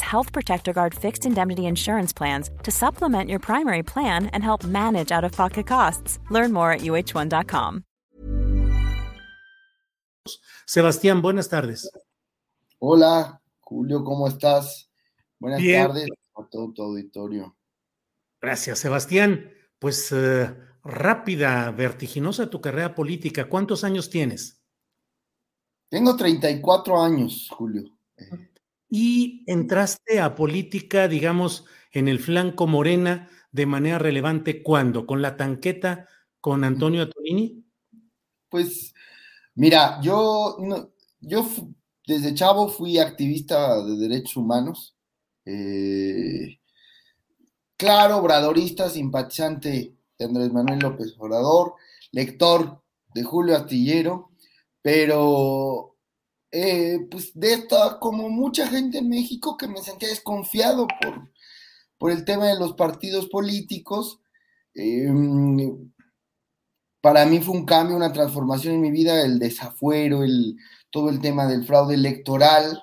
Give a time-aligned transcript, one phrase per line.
[0.00, 5.12] Health Protector Guard fixed indemnity insurance plans to supplement your primary plan and help manage
[5.12, 6.18] out of pocket costs.
[6.30, 7.84] Learn more at uh1.com.
[10.66, 11.90] Sebastián, buenas tardes.
[12.78, 14.90] Hola, Julio, ¿cómo estás?
[15.38, 15.86] Buenas Bien.
[15.86, 17.56] tardes a todo tu auditorio.
[18.40, 19.52] Gracias, Sebastián.
[19.78, 23.48] Pues eh, rápida, vertiginosa tu carrera política.
[23.48, 24.62] ¿Cuántos años tienes?
[25.88, 27.82] Tengo 34 años, Julio.
[28.16, 28.49] Eh,
[28.90, 34.62] Y entraste a política, digamos, en el flanco morena de manera relevante.
[34.62, 35.06] ¿Cuándo?
[35.06, 36.08] ¿Con la tanqueta
[36.40, 37.64] con Antonio Atolini?
[38.48, 38.94] Pues,
[39.54, 41.46] mira, yo, no- yo
[42.06, 44.96] desde chavo fui activista de derechos humanos.
[45.46, 46.58] eh,
[47.76, 51.74] claro, obradorista, simpatizante de Andrés Manuel López Obrador,
[52.12, 52.82] lector
[53.14, 54.30] de Julio Astillero,
[54.82, 55.89] pero
[56.52, 61.30] eh, pues de esta, como mucha gente en México que me sentía desconfiado por,
[61.98, 64.20] por el tema de los partidos políticos.
[64.74, 65.08] eh,
[67.00, 70.56] para mí fue un cambio, una transformación en mi vida, el desafuero, el,
[70.90, 72.82] todo el tema del fraude electoral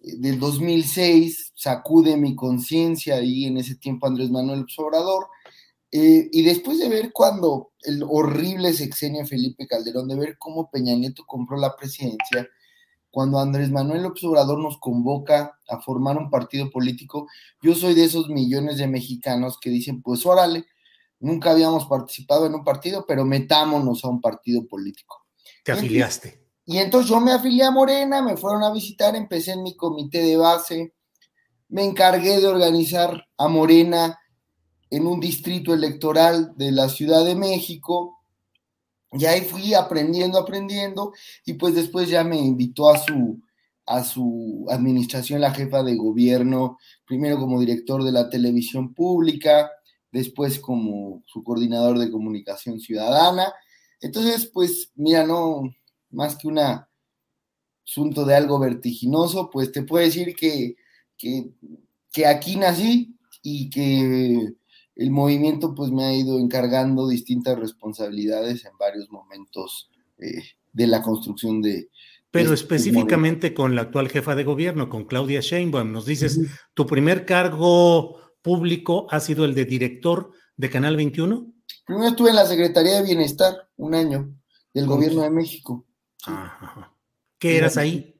[0.00, 5.26] eh, del 2006, sacude mi conciencia y en ese tiempo Andrés Manuel Obrador.
[5.92, 10.94] Eh, y después de ver cuando el horrible sexenio Felipe Calderón, de ver cómo Peña
[10.94, 12.48] Nieto compró la presidencia,
[13.10, 17.26] cuando Andrés Manuel López Obrador nos convoca a formar un partido político,
[17.60, 20.66] yo soy de esos millones de mexicanos que dicen, pues órale,
[21.18, 25.26] nunca habíamos participado en un partido, pero metámonos a un partido político.
[25.64, 26.40] Te afiliaste.
[26.64, 30.22] Y entonces yo me afilié a Morena, me fueron a visitar, empecé en mi comité
[30.22, 30.94] de base,
[31.68, 34.20] me encargué de organizar a Morena
[34.88, 38.19] en un distrito electoral de la Ciudad de México,
[39.12, 41.12] y ahí fui aprendiendo, aprendiendo,
[41.44, 43.40] y pues después ya me invitó a su,
[43.86, 49.70] a su administración la jefa de gobierno, primero como director de la televisión pública,
[50.12, 53.52] después como su coordinador de comunicación ciudadana.
[54.00, 55.62] Entonces, pues, mira, no,
[56.10, 56.60] más que un
[57.84, 60.76] asunto de algo vertiginoso, pues te puedo decir que,
[61.16, 61.50] que,
[62.12, 64.54] que aquí nací y que
[64.96, 70.42] el movimiento pues me ha ido encargando distintas responsabilidades en varios momentos eh,
[70.72, 71.90] de la construcción de...
[72.30, 76.40] Pero de- específicamente con la actual jefa de gobierno, con Claudia Sheinbaum, nos dices,
[76.74, 81.52] ¿tu primer cargo público ha sido el de director de Canal 21?
[81.86, 84.32] Primero estuve en la Secretaría de Bienestar un año
[84.72, 85.86] del gobierno de México.
[86.24, 86.94] Ajá.
[87.38, 88.16] ¿Qué eras ahí?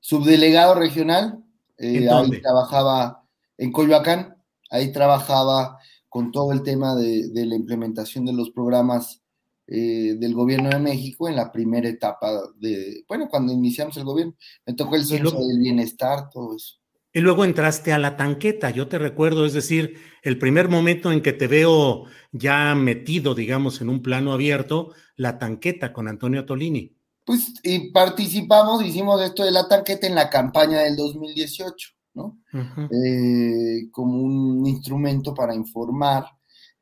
[0.00, 1.44] subdelegado regional,
[1.76, 3.24] eh, ¿En ahí trabajaba
[3.56, 4.36] en Coyoacán,
[4.70, 5.77] ahí trabajaba
[6.08, 9.22] con todo el tema de, de la implementación de los programas
[9.66, 14.34] eh, del gobierno de México en la primera etapa de, bueno, cuando iniciamos el gobierno,
[14.66, 16.76] me tocó el censo luego- del bienestar, todo eso.
[17.12, 21.22] Y luego entraste a la tanqueta, yo te recuerdo, es decir, el primer momento en
[21.22, 26.96] que te veo ya metido, digamos, en un plano abierto, la tanqueta con Antonio Tolini.
[27.24, 32.38] Pues y participamos, hicimos esto de la tanqueta en la campaña del 2018, ¿no?
[32.90, 36.24] Eh, como un instrumento para informar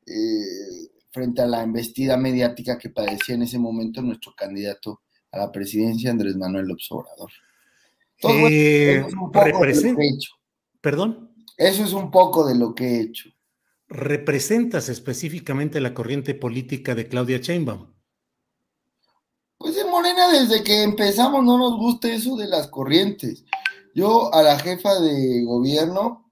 [0.05, 5.01] eh, frente a la embestida mediática que padecía en ese momento nuestro candidato
[5.31, 7.31] a la presidencia, Andrés Manuel López Obrador.
[8.21, 10.31] Bueno, Eh, eso es un poco de lo que he hecho.
[10.81, 13.29] Perdón, Eso es un poco de lo que he hecho.
[13.89, 17.93] representas específicamente la corriente política de Claudia Sheinbaum.
[19.57, 23.43] Pues en Morena, desde que empezamos, no nos gusta eso de las corrientes.
[23.97, 26.31] Yo a la jefa de gobierno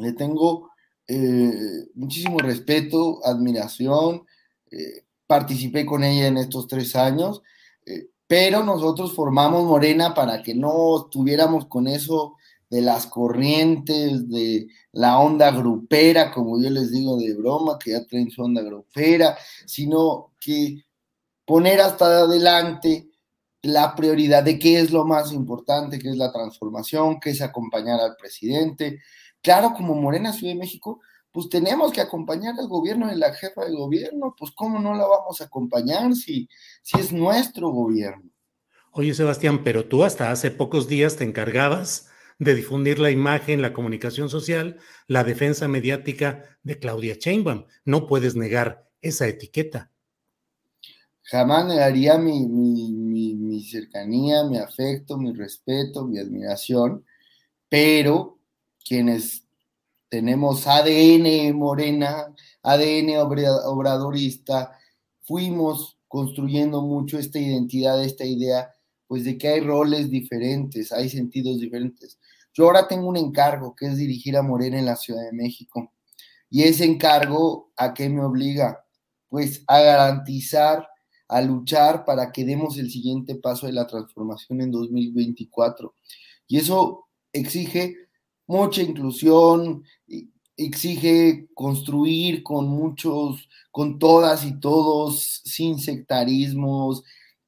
[0.00, 0.70] le tengo
[1.06, 4.26] eh, muchísimo respeto, admiración.
[4.72, 7.40] eh, participé con ella en estos tres años,
[7.86, 12.34] eh, pero nosotros formamos Morena para que no estuviéramos con eso
[12.68, 18.04] de las corrientes, de la onda grupera, como yo les digo de broma, que ya
[18.06, 20.82] traen su onda grupera, sino que
[21.44, 23.07] poner hasta adelante
[23.62, 28.00] la prioridad de qué es lo más importante, qué es la transformación, qué es acompañar
[28.00, 29.00] al presidente.
[29.42, 31.00] Claro, como Morena Ciudad de México,
[31.32, 35.06] pues tenemos que acompañar al gobierno de la jefa de gobierno, pues cómo no la
[35.06, 36.48] vamos a acompañar si,
[36.82, 38.30] si es nuestro gobierno.
[38.92, 42.08] Oye, Sebastián, pero tú hasta hace pocos días te encargabas
[42.38, 47.66] de difundir la imagen, la comunicación social, la defensa mediática de Claudia Sheinbaum.
[47.84, 49.90] No puedes negar esa etiqueta.
[51.30, 57.04] Jamás negaría mi, mi cercanía, mi afecto, mi respeto, mi admiración,
[57.68, 58.38] pero
[58.84, 59.44] quienes
[60.08, 64.78] tenemos ADN morena, ADN obradorista,
[65.22, 68.72] fuimos construyendo mucho esta identidad, esta idea,
[69.06, 72.18] pues de que hay roles diferentes, hay sentidos diferentes.
[72.54, 75.92] Yo ahora tengo un encargo que es dirigir a Morena en la Ciudad de México.
[76.50, 78.84] Y ese encargo, ¿a qué me obliga?
[79.28, 80.88] Pues a garantizar,
[81.28, 85.94] a luchar para que demos el siguiente paso de la transformación en 2024.
[86.46, 87.94] Y eso exige
[88.46, 89.84] mucha inclusión,
[90.56, 97.04] exige construir con muchos, con todas y todos, sin sectarismos,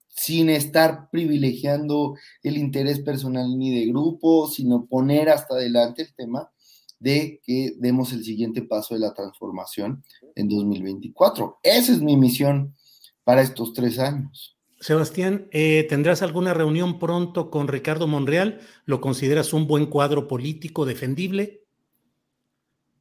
[0.09, 6.51] sin estar privilegiando el interés personal ni de grupo, sino poner hasta adelante el tema
[6.99, 10.05] de que demos el siguiente paso de la transformación
[10.35, 11.61] en 2024.
[11.63, 12.77] Esa es mi misión
[13.25, 14.57] para estos tres años.
[14.81, 18.61] Sebastián, eh, ¿tendrás alguna reunión pronto con Ricardo Monreal?
[18.87, 21.67] ¿Lo consideras un buen cuadro político defendible?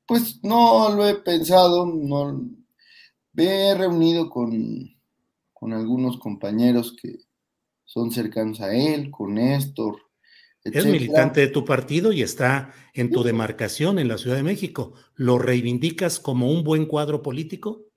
[0.05, 2.49] Pues no lo he pensado, no
[3.33, 4.97] me he reunido con,
[5.53, 7.19] con algunos compañeros que
[7.85, 9.97] son cercanos a él, con Néstor.
[10.63, 14.93] Es militante de tu partido y está en tu demarcación en la Ciudad de México.
[15.15, 17.88] ¿Lo reivindicas como un buen cuadro político?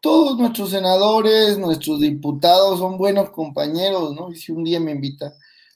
[0.00, 4.32] Todos nuestros senadores, nuestros diputados son buenos compañeros, ¿no?
[4.32, 5.32] Y si un día me invita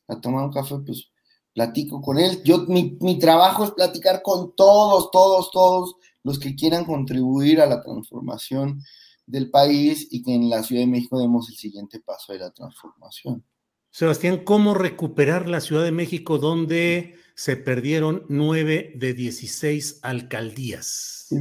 [0.09, 1.11] a tomar un café, pues
[1.55, 2.43] platico con él.
[2.45, 7.67] Yo, mi, mi trabajo es platicar con todos, todos, todos los que quieran contribuir a
[7.67, 8.83] la transformación
[9.27, 12.51] del país y que en la Ciudad de México demos el siguiente paso de la
[12.51, 13.45] transformación.
[13.93, 21.27] Sebastián, ¿cómo recuperar la Ciudad de México donde se perdieron nueve de 16 alcaldías?
[21.29, 21.37] Sí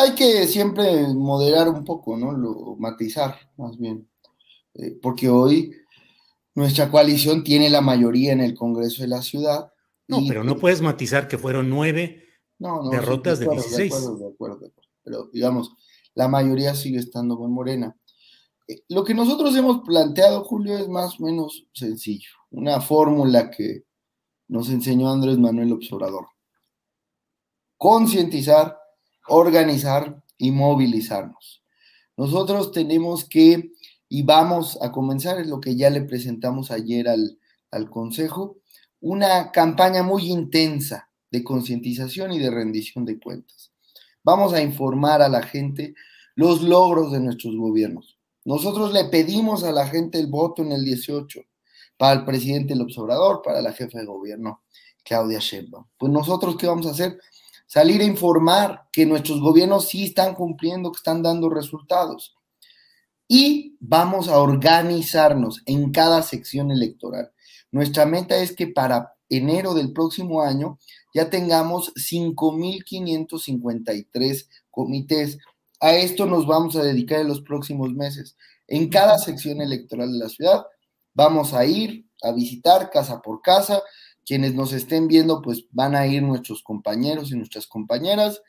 [0.00, 2.32] hay que siempre moderar un poco, ¿no?
[2.32, 4.08] Lo, matizar, más bien.
[4.74, 5.72] Eh, porque hoy
[6.54, 9.72] nuestra coalición tiene la mayoría en el Congreso de la ciudad.
[10.08, 12.24] No, pero no puedes matizar que fueron nueve
[12.90, 13.90] derrotas de, 16.
[13.90, 15.72] De acuerdo, de acuerdo, Pero digamos,
[16.14, 17.96] la mayoría sigue estando con Morena.
[18.66, 22.30] Eh, lo que nosotros hemos planteado, Julio, es más o menos sencillo.
[22.50, 23.84] Una fórmula que
[24.48, 26.26] nos enseñó Andrés Manuel Observador.
[27.76, 28.79] Concientizar
[29.30, 31.62] organizar y movilizarnos.
[32.16, 33.72] Nosotros tenemos que,
[34.08, 37.38] y vamos a comenzar, es lo que ya le presentamos ayer al,
[37.70, 38.58] al Consejo,
[39.00, 43.72] una campaña muy intensa de concientización y de rendición de cuentas.
[44.22, 45.94] Vamos a informar a la gente
[46.34, 48.18] los logros de nuestros gobiernos.
[48.44, 51.40] Nosotros le pedimos a la gente el voto en el 18
[51.96, 54.62] para el presidente López Obrador, para la jefa de gobierno
[55.04, 55.86] Claudia Sheinbaum.
[55.98, 57.18] Pues nosotros qué vamos a hacer?
[57.70, 62.34] Salir a informar que nuestros gobiernos sí están cumpliendo, que están dando resultados.
[63.28, 67.30] Y vamos a organizarnos en cada sección electoral.
[67.70, 70.80] Nuestra meta es que para enero del próximo año
[71.14, 75.38] ya tengamos 5.553 comités.
[75.78, 78.36] A esto nos vamos a dedicar en los próximos meses.
[78.66, 80.64] En cada sección electoral de la ciudad
[81.14, 83.80] vamos a ir a visitar casa por casa,
[84.24, 88.42] quienes nos estén viendo, pues van a ir nuestros compañeros y nuestras compañeras.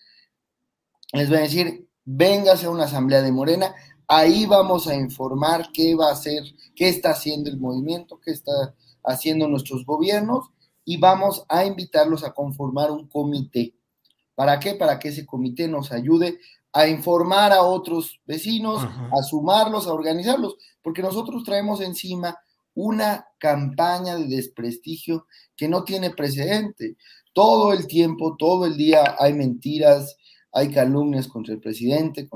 [1.14, 3.74] Les voy a decir, véngase a una asamblea de Morena,
[4.08, 6.44] ahí vamos a informar qué va a hacer,
[6.76, 10.50] qué está haciendo el movimiento, qué está haciendo nuestros gobiernos
[10.86, 13.74] y vamos a invitarlos a conformar un comité.
[14.36, 14.76] ¿Para qué?
[14.76, 16.40] Para que ese comité nos ayude
[16.74, 22.38] a informar a otros vecinos, a sumarlos, a organizarlos, porque nosotros traemos encima
[22.74, 26.96] una campaña de desprestigio que no tiene precedente.
[27.34, 30.18] Todo el tiempo, todo el día hay mentiras,
[30.52, 32.28] hay calumnias contra el presidente,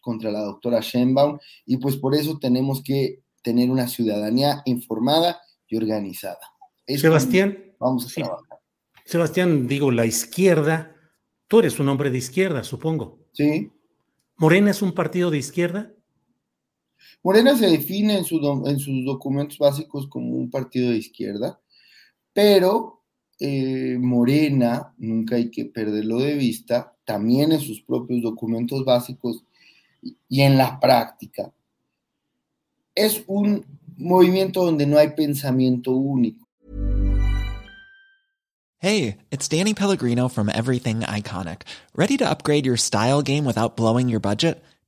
[0.00, 5.76] contra la doctora Sheinbaum, y pues por eso tenemos que tener una ciudadanía informada y
[5.76, 6.40] organizada.
[6.86, 8.58] Sebastián, vamos a trabajar.
[9.04, 10.94] Sebastián, digo, la izquierda,
[11.46, 13.18] tú eres un hombre de izquierda, supongo.
[13.32, 13.70] Sí.
[14.36, 15.92] ¿Morena es un partido de izquierda?
[17.22, 21.60] Morena se define en, sus documentos básicos como un partido de izquierda,
[22.32, 23.02] pero
[23.40, 29.44] eh, Morena, nunca hay que perderlo de vista, también en sus propios documentos básicos
[30.28, 31.52] y en la práctica,
[32.94, 33.64] es un
[33.96, 36.48] movimiento donde no hay pensamiento único.
[38.80, 41.62] Hey, it's Danny Pellegrino from Everything Iconic.
[41.96, 44.62] ¿Ready to upgrade your style game without blowing your budget?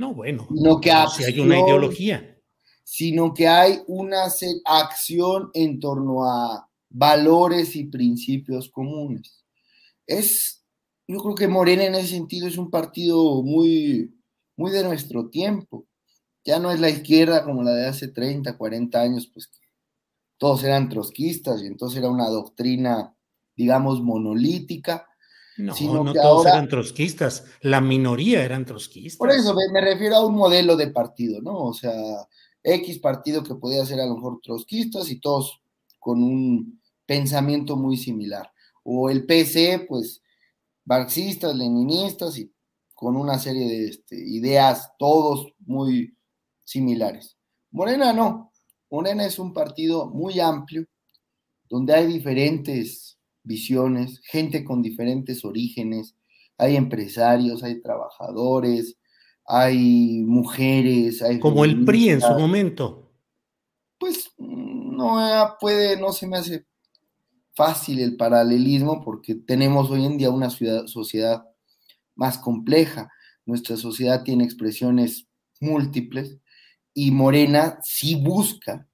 [0.00, 0.46] No, bueno.
[0.48, 2.34] No que si hay una ideología.
[2.82, 4.28] sino que hay una
[4.64, 9.44] acción en torno a valores y principios comunes.
[10.06, 10.64] Es,
[11.06, 14.18] yo creo que Morena en ese sentido es un partido muy,
[14.56, 15.86] muy de nuestro tiempo.
[16.46, 19.50] Ya no es la izquierda como la de hace 30, 40 años, pues
[20.38, 23.14] todos eran trotskistas y entonces era una doctrina,
[23.54, 25.09] digamos, monolítica.
[25.60, 27.44] No, Sino no que todos ahora- eran trotskistas.
[27.60, 29.18] La minoría eran trotskistas.
[29.18, 31.56] Por eso me, me refiero a un modelo de partido, ¿no?
[31.66, 31.92] O sea,
[32.62, 35.60] X partido que podía ser a lo mejor trotskistas y todos
[35.98, 38.50] con un pensamiento muy similar.
[38.84, 40.22] O el PC, pues,
[40.84, 42.52] marxistas, leninistas y
[42.94, 46.16] con una serie de este, ideas, todos muy
[46.64, 47.36] similares.
[47.70, 48.52] Morena no.
[48.90, 50.84] Morena es un partido muy amplio,
[51.68, 53.18] donde hay diferentes
[53.50, 56.14] visiones, gente con diferentes orígenes,
[56.56, 58.96] hay empresarios, hay trabajadores,
[59.44, 63.10] hay mujeres, hay Como el PRI en su momento.
[63.98, 66.64] Pues no eh, puede, no se me hace
[67.54, 71.44] fácil el paralelismo porque tenemos hoy en día una ciudad- sociedad
[72.14, 73.10] más compleja.
[73.44, 75.26] Nuestra sociedad tiene expresiones
[75.60, 76.38] múltiples
[76.94, 78.86] y Morena sí busca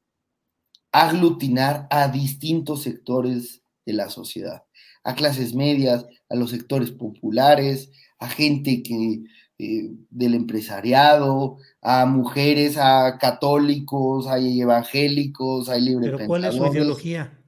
[0.92, 4.64] aglutinar a distintos sectores de la sociedad,
[5.04, 9.22] a clases medias, a los sectores populares, a gente que,
[9.58, 16.66] eh, del empresariado, a mujeres, a católicos, hay evangélicos, hay libre Pero ¿cuál es su
[16.66, 17.38] ideología?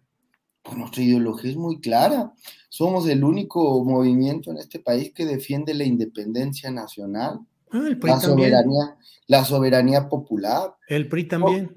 [0.63, 2.33] Pues nuestra ideología es muy clara.
[2.69, 7.41] Somos el único movimiento en este país que defiende la independencia nacional,
[7.71, 8.51] Ah, el PRI la también.
[8.51, 10.75] soberanía, la soberanía popular.
[10.89, 11.77] El PRI también.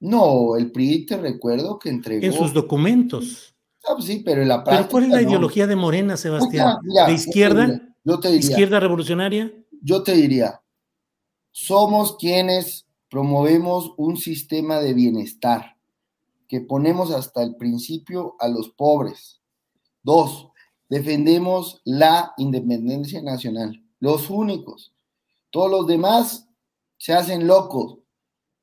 [0.00, 2.24] No, el PRI te recuerdo que entregó.
[2.24, 3.54] En sus documentos.
[3.88, 4.78] Ah, pues sí, pero en la práctica.
[4.82, 5.28] Pero ¿cuál es la no.
[5.28, 6.76] ideología de Morena, Sebastián?
[6.82, 7.66] Mira, mira, ¿De yo te izquierda?
[7.66, 9.52] diría- Yo te diría, ¿Izquierda revolucionaria?
[9.82, 10.62] yo te diría,
[11.50, 15.76] somos quienes promovemos un sistema de bienestar,
[16.48, 19.40] que ponemos hasta el principio a los pobres.
[20.02, 20.48] Dos,
[20.88, 24.92] defendemos la independencia nacional, los únicos.
[25.50, 26.48] Todos los demás
[26.98, 27.98] se hacen locos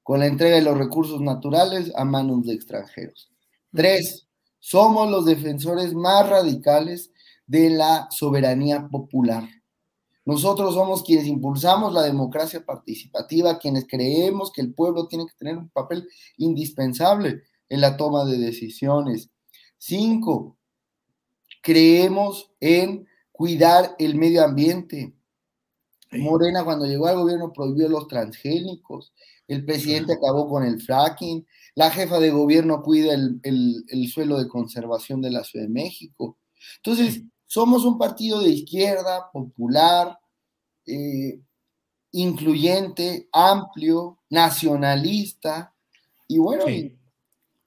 [0.04, 3.30] con la entrega de los recursos naturales a manos de extranjeros.
[3.74, 4.27] Tres,
[4.60, 7.12] somos los defensores más radicales
[7.46, 9.48] de la soberanía popular.
[10.26, 15.58] Nosotros somos quienes impulsamos la democracia participativa, quienes creemos que el pueblo tiene que tener
[15.58, 19.30] un papel indispensable en la toma de decisiones.
[19.78, 20.58] Cinco,
[21.62, 25.14] creemos en cuidar el medio ambiente.
[26.12, 29.14] Morena cuando llegó al gobierno prohibió los transgénicos,
[29.48, 31.46] el presidente acabó con el fracking,
[31.76, 35.72] la jefa de gobierno cuida el, el- el suelo de conservación de la Ciudad de
[35.74, 36.38] México.
[36.78, 40.18] Entonces, somos un partido de izquierda, popular,
[40.86, 41.40] eh,
[42.12, 45.74] incluyente, amplio, nacionalista,
[46.28, 46.98] y bueno, Sí.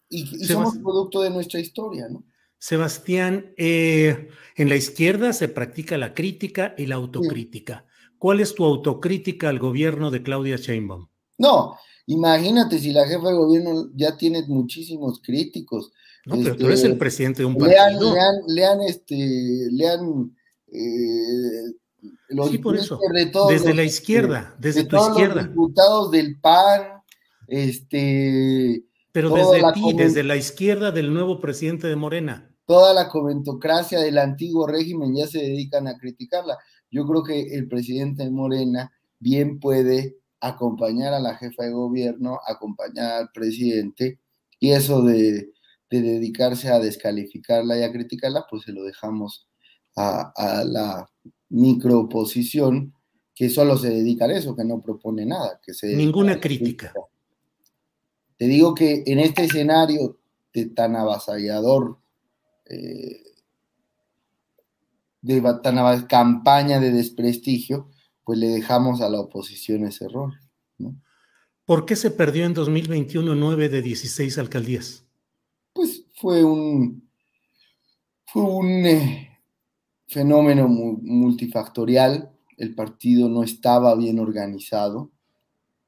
[0.09, 2.25] y, y- y Sebas- somos producto de nuestra historia, ¿no?
[2.59, 7.87] Sebastián, eh, en la izquierda se practica la crítica y la autocrítica.
[8.21, 11.09] ¿Cuál es tu autocrítica al gobierno de Claudia Sheinbaum?
[11.39, 11.75] No,
[12.07, 15.91] imagínate si la jefa de gobierno ya tiene muchísimos críticos.
[16.27, 18.13] No, pero tú Este, eres el presidente de un Lean, partido.
[18.15, 19.17] lean, lean, este,
[19.73, 20.37] lean
[20.71, 21.73] eh,
[22.29, 22.99] los Sí, por eso.
[23.15, 25.43] De todos Desde los- la izquierda, desde de tu todos los izquierda.
[25.45, 26.83] diputados del PAN,
[27.49, 32.47] este, Pero desde ti, desde la izquierda del nuevo presidente de Morena.
[32.67, 36.57] toda la comentocracia del antiguo régimen ya se dedican a criticarla.
[36.91, 42.39] Yo creo que el presidente de Morena bien puede acompañar a la jefa de gobierno,
[42.47, 44.19] acompañar al presidente,
[44.59, 45.53] y eso de,
[45.91, 49.49] dedicarse a descalificarla y a criticarla, pues se lo dejamos
[49.97, 51.11] a, a la
[51.49, 52.95] microoposición
[53.41, 55.59] que solo se dedica a eso, que no propone nada.
[55.65, 56.93] Que se Ninguna crítica.
[58.37, 60.19] Te digo que en este escenario
[60.53, 61.99] de tan avasallador,
[62.67, 63.23] eh,
[65.23, 67.91] de tan campaña de desprestigio,
[68.25, 70.39] pues le dejamos a la oposición ese rol.
[71.65, 75.05] ¿Por qué se perdió en 2021 nueve de 16 alcaldías?
[75.73, 77.09] Pues fue un,
[78.27, 79.39] fue un eh,
[80.09, 85.11] fenómeno multifactorial el partido no estaba bien organizado,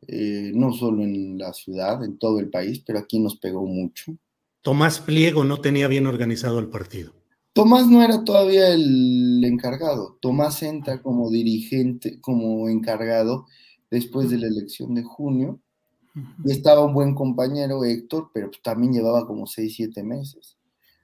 [0.09, 4.17] eh, no solo en la ciudad, en todo el país, pero aquí nos pegó mucho.
[4.63, 7.13] Tomás Pliego no tenía bien organizado el partido.
[7.53, 10.19] Tomás no era todavía el encargado.
[10.21, 13.47] Tomás entra como dirigente, como encargado
[13.91, 15.61] después de la elección de junio.
[16.45, 20.59] Y estaba un buen compañero, Héctor, pero también llevaba como seis, siete meses.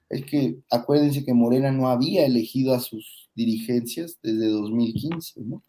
[0.09, 5.63] Es que acuérdense que Morena no había elegido a sus dirigencias desde 2015, ¿no?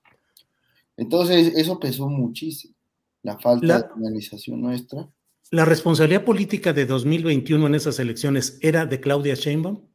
[0.96, 2.74] Entonces, eso pesó muchísimo,
[3.22, 5.08] la falta de organización nuestra.
[5.50, 9.89] ¿La responsabilidad política de 2021 en esas elecciones era de Claudia Sheinbaum?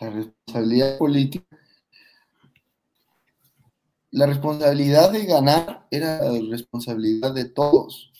[0.00, 1.58] La responsabilidad política.
[4.10, 8.12] La responsabilidad de ganar era responsabilidad de todos.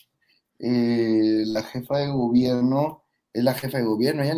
[0.59, 4.35] Eh, la jefa de gobierno es la jefa de gobierno, a ella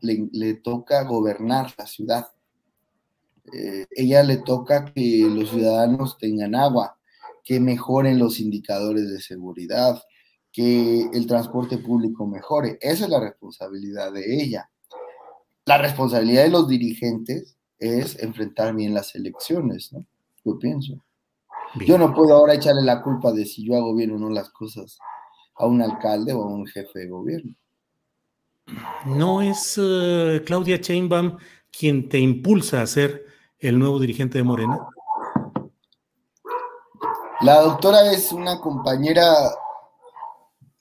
[0.00, 2.28] le, le toca gobernar la ciudad
[3.52, 6.98] eh, ella le toca que los ciudadanos tengan agua,
[7.44, 10.02] que mejoren los indicadores de seguridad,
[10.52, 12.78] que el transporte público mejore.
[12.80, 14.70] Esa es la responsabilidad de ella.
[15.68, 20.02] La responsabilidad de los dirigentes es enfrentar bien las elecciones, ¿no?
[20.42, 20.94] Yo pienso.
[21.86, 24.48] Yo no puedo ahora echarle la culpa de si yo hago bien o no las
[24.48, 24.98] cosas
[25.56, 27.54] a un alcalde o a un jefe de gobierno.
[29.04, 31.36] No es eh, Claudia Sheinbaum
[31.70, 33.26] quien te impulsa a hacer
[33.58, 34.88] el nuevo dirigente de Morena?
[37.42, 39.34] La doctora es una compañera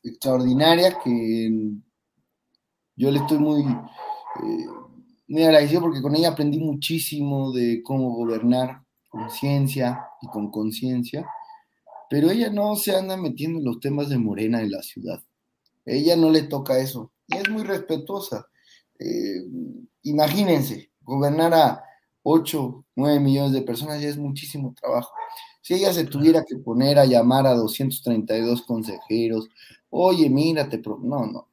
[0.02, 1.74] extraordinaria que
[2.96, 3.66] yo le estoy muy,
[5.28, 11.28] muy agradecido porque con ella aprendí muchísimo de cómo gobernar con ciencia y con conciencia,
[12.10, 15.22] pero ella no se anda metiendo en los temas de Morena en la ciudad.
[15.86, 18.48] Ella no le toca eso y es muy respetuosa.
[19.00, 19.44] Eh,
[20.04, 21.84] imagínense, gobernar a
[22.24, 25.12] 8, 9 millones de personas ya es muchísimo trabajo.
[25.62, 29.50] Si ella se tuviera que poner a llamar a 232 consejeros,
[29.90, 31.48] oye, mírate, no, no,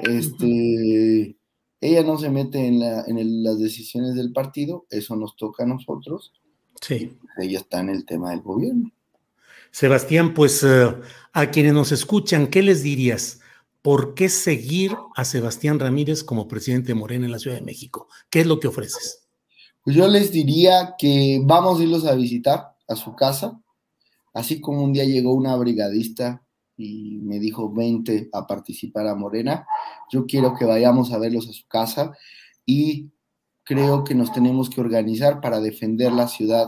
[0.00, 1.36] este,
[1.82, 6.32] ella no se mete en, las decisiones del partido, eso nos toca a nosotros.
[6.80, 7.18] Sí.
[7.38, 8.92] Ella está en el tema del gobierno.
[9.72, 10.94] Sebastián, pues eh,
[11.32, 13.40] a quienes nos escuchan, ¿qué les dirías?
[13.82, 18.06] ¿Por qué seguir a Sebastián Ramírez como presidente de Morena en la Ciudad de México?
[18.30, 19.26] ¿Qué es lo que ofreces?
[19.82, 23.60] Pues yo les diría que vamos a irlos a visitar a su casa,
[24.32, 26.41] así como un día llegó una brigadista
[26.76, 29.66] y me dijo 20 a participar a Morena,
[30.10, 32.12] yo quiero que vayamos a verlos a su casa
[32.64, 33.10] y
[33.64, 36.66] creo que nos tenemos que organizar para defender la ciudad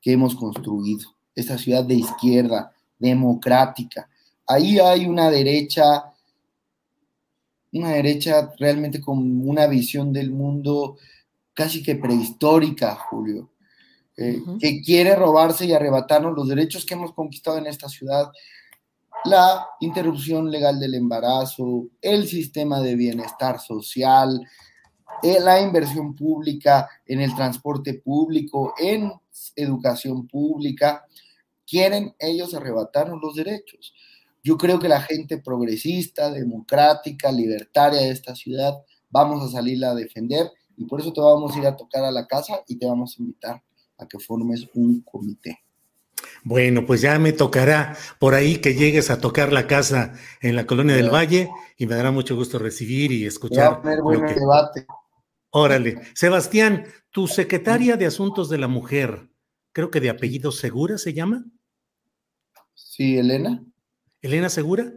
[0.00, 4.08] que hemos construido, esta ciudad de izquierda, democrática.
[4.46, 6.12] Ahí hay una derecha,
[7.72, 10.96] una derecha realmente con una visión del mundo
[11.54, 13.50] casi que prehistórica, Julio,
[14.16, 18.30] eh, que quiere robarse y arrebatarnos los derechos que hemos conquistado en esta ciudad,
[19.24, 24.40] la interrupción legal del embarazo, el sistema de bienestar social,
[25.22, 29.12] eh, la inversión pública en el transporte público, en
[29.54, 31.04] educación pública,
[31.66, 33.94] quieren ellos arrebatarnos los derechos.
[34.42, 38.74] Yo creo que la gente progresista, democrática, libertaria de esta ciudad,
[39.08, 42.10] vamos a salirla a defender y por eso te vamos a ir a tocar a
[42.10, 43.62] la casa y te vamos a invitar
[43.98, 45.60] a que formes un comité.
[46.44, 50.66] Bueno, pues ya me tocará por ahí que llegues a tocar la casa en la
[50.66, 53.80] colonia del Valle y me dará mucho gusto recibir y escuchar.
[53.84, 54.34] lo que...
[54.34, 54.86] debate.
[55.50, 56.00] Órale.
[56.14, 59.28] Sebastián, tu secretaria de Asuntos de la Mujer,
[59.72, 61.44] creo que de apellido Segura se llama.
[62.74, 63.64] Sí, Elena.
[64.20, 64.92] ¿Elena Segura?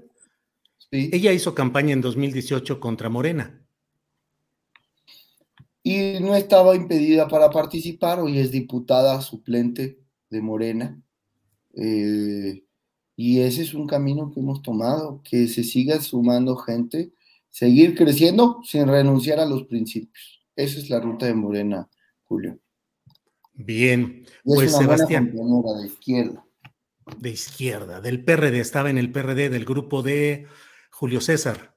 [0.91, 1.09] Sí.
[1.11, 3.65] Ella hizo campaña en 2018 contra Morena
[5.87, 9.99] y no estaba impedida para participar, hoy es diputada suplente
[10.31, 10.99] de Morena.
[11.75, 12.63] Eh,
[13.15, 17.13] y ese es un camino que hemos tomado, que se siga sumando gente,
[17.49, 20.45] seguir creciendo sin renunciar a los principios.
[20.55, 21.89] Esa es la ruta de Morena,
[22.23, 22.59] Julio.
[23.53, 25.31] Bien, pues es una Sebastián.
[25.33, 26.45] Buena de izquierda.
[27.17, 30.47] de izquierda, del PRD, estaba en el PRD, del grupo de
[30.91, 31.75] Julio César.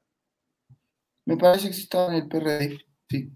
[1.25, 3.31] Me parece que sí estaba en el PRD, sí.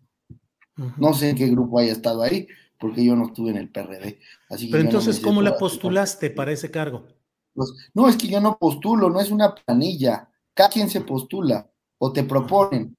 [0.96, 2.48] No sé en qué grupo haya estado ahí,
[2.83, 4.18] porque yo no estuve en el PRD.
[4.51, 7.07] Así Pero entonces, ¿cómo la postulaste para ese cargo?
[7.55, 10.29] Pues, no, es que yo no postulo, no es una planilla.
[10.53, 12.97] Cada quien se postula o te proponen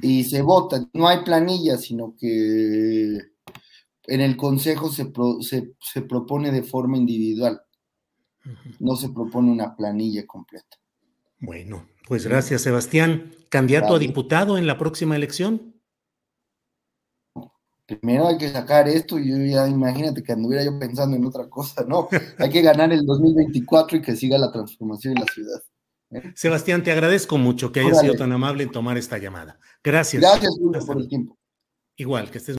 [0.00, 0.88] y se vota.
[0.94, 3.18] No hay planilla, sino que
[4.04, 7.60] en el consejo se, se, propone de forma individual.
[8.78, 10.78] No se propone una planilla completa.
[11.40, 13.34] Bueno, pues gracias, Sebastián.
[13.50, 15.77] ¿Candidato a diputado en la próxima elección?
[17.88, 21.48] Primero hay que sacar esto y yo ya imagínate que anduviera yo pensando en otra
[21.48, 22.06] cosa, no,
[22.38, 25.62] hay que ganar el 2024 y que siga la transformación en la ciudad.
[26.10, 26.32] ¿eh?
[26.36, 29.58] Sebastián, te agradezco mucho que hayas sido tan amable en tomar esta llamada.
[29.82, 30.20] Gracias.
[30.20, 31.38] Gracias por el tiempo.
[31.96, 32.58] Igual, que estés